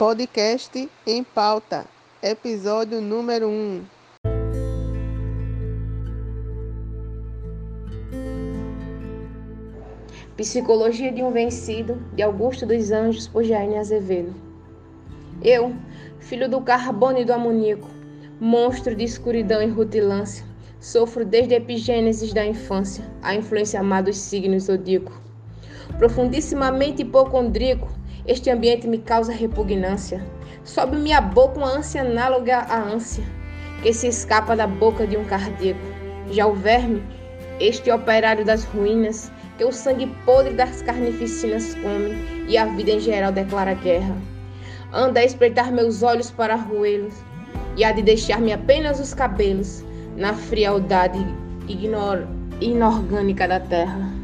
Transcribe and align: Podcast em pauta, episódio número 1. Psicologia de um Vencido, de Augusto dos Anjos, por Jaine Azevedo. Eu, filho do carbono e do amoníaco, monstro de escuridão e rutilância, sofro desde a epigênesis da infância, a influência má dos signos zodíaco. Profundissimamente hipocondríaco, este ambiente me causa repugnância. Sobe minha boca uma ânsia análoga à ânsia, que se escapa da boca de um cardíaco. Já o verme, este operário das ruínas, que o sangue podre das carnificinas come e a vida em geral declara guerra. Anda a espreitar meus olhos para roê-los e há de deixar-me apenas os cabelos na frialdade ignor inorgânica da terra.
Podcast 0.00 0.88
em 1.06 1.22
pauta, 1.22 1.84
episódio 2.22 3.02
número 3.02 3.46
1. 3.50 3.82
Psicologia 10.38 11.12
de 11.12 11.22
um 11.22 11.30
Vencido, 11.30 12.02
de 12.14 12.22
Augusto 12.22 12.64
dos 12.64 12.90
Anjos, 12.90 13.28
por 13.28 13.44
Jaine 13.44 13.76
Azevedo. 13.76 14.34
Eu, 15.42 15.76
filho 16.18 16.48
do 16.48 16.62
carbono 16.62 17.18
e 17.18 17.24
do 17.26 17.34
amoníaco, 17.34 17.90
monstro 18.40 18.96
de 18.96 19.04
escuridão 19.04 19.60
e 19.60 19.66
rutilância, 19.66 20.46
sofro 20.80 21.26
desde 21.26 21.52
a 21.52 21.58
epigênesis 21.58 22.32
da 22.32 22.46
infância, 22.46 23.04
a 23.20 23.34
influência 23.34 23.82
má 23.82 24.00
dos 24.00 24.16
signos 24.16 24.62
zodíaco. 24.62 25.12
Profundissimamente 25.98 27.02
hipocondríaco, 27.02 27.88
este 28.26 28.50
ambiente 28.50 28.86
me 28.86 28.98
causa 28.98 29.32
repugnância. 29.32 30.24
Sobe 30.64 30.96
minha 30.96 31.20
boca 31.20 31.58
uma 31.58 31.76
ânsia 31.78 32.02
análoga 32.02 32.58
à 32.58 32.78
ânsia, 32.78 33.24
que 33.82 33.92
se 33.92 34.08
escapa 34.08 34.54
da 34.54 34.66
boca 34.66 35.06
de 35.06 35.16
um 35.16 35.24
cardíaco. 35.24 35.80
Já 36.30 36.46
o 36.46 36.54
verme, 36.54 37.02
este 37.58 37.90
operário 37.90 38.44
das 38.44 38.64
ruínas, 38.64 39.32
que 39.58 39.64
o 39.64 39.72
sangue 39.72 40.06
podre 40.24 40.54
das 40.54 40.82
carnificinas 40.82 41.74
come 41.76 42.14
e 42.48 42.56
a 42.56 42.66
vida 42.66 42.92
em 42.92 43.00
geral 43.00 43.32
declara 43.32 43.74
guerra. 43.74 44.16
Anda 44.92 45.20
a 45.20 45.24
espreitar 45.24 45.72
meus 45.72 46.02
olhos 46.02 46.30
para 46.30 46.56
roê-los 46.56 47.14
e 47.76 47.84
há 47.84 47.92
de 47.92 48.02
deixar-me 48.02 48.52
apenas 48.52 48.98
os 48.98 49.14
cabelos 49.14 49.84
na 50.16 50.34
frialdade 50.34 51.18
ignor 51.68 52.26
inorgânica 52.60 53.46
da 53.46 53.60
terra. 53.60 54.19